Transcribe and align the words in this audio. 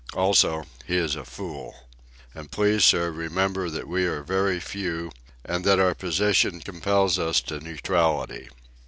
Also, 0.15 0.65
he 0.87 0.97
is 0.97 1.15
a 1.15 1.23
fool. 1.23 1.75
And 2.33 2.49
please, 2.49 2.83
sir, 2.83 3.11
remember 3.11 3.69
that 3.69 3.87
we 3.87 4.07
are 4.07 4.23
very 4.23 4.59
few, 4.59 5.11
and 5.45 5.63
that 5.63 5.77
our 5.77 5.93
position 5.93 6.59
compels 6.59 7.19
us 7.19 7.39
to 7.41 7.59
neutrality." 7.59 8.49